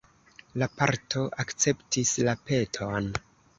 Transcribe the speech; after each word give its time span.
La 0.61 0.67
patro 0.79 1.27
akceptis 1.45 2.17
la 2.31 2.37
peton. 2.51 3.15